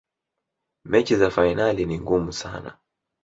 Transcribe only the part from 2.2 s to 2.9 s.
sana